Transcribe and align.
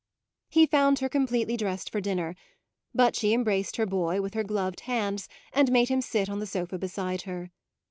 He 0.49 0.65
found 0.65 0.97
her 0.97 1.07
completely 1.09 1.55
dressed 1.55 1.91
for 1.91 2.01
dinner, 2.01 2.35
but 2.91 3.15
she 3.15 3.33
embraced 3.35 3.75
her 3.75 3.85
boy 3.85 4.19
with 4.19 4.33
her 4.33 4.43
gloved 4.43 4.79
hands 4.79 5.29
and 5.53 5.71
made 5.71 5.89
him 5.89 6.01
sit 6.01 6.27
on 6.27 6.39
the 6.39 6.47
sofa 6.47 6.79
beside 6.79 7.21
her. 7.29 7.51